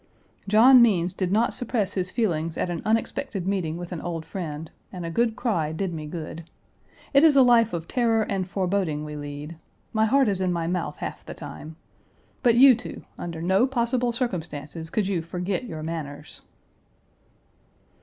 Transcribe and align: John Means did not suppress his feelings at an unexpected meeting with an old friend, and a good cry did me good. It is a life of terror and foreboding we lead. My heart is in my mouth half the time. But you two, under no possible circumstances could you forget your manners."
John 0.47 0.81
Means 0.81 1.13
did 1.13 1.31
not 1.31 1.53
suppress 1.53 1.93
his 1.93 2.09
feelings 2.09 2.57
at 2.57 2.71
an 2.71 2.81
unexpected 2.85 3.45
meeting 3.47 3.77
with 3.77 3.91
an 3.91 4.01
old 4.01 4.25
friend, 4.25 4.71
and 4.91 5.05
a 5.05 5.11
good 5.11 5.35
cry 5.35 5.71
did 5.73 5.93
me 5.93 6.07
good. 6.07 6.43
It 7.13 7.23
is 7.23 7.35
a 7.35 7.43
life 7.43 7.71
of 7.71 7.87
terror 7.87 8.23
and 8.23 8.49
foreboding 8.49 9.05
we 9.05 9.15
lead. 9.15 9.57
My 9.93 10.05
heart 10.07 10.27
is 10.27 10.41
in 10.41 10.51
my 10.51 10.65
mouth 10.65 10.95
half 10.95 11.23
the 11.23 11.35
time. 11.35 11.75
But 12.41 12.55
you 12.55 12.73
two, 12.73 13.03
under 13.19 13.43
no 13.43 13.67
possible 13.67 14.11
circumstances 14.11 14.89
could 14.89 15.07
you 15.07 15.21
forget 15.21 15.65
your 15.65 15.83
manners." 15.83 16.41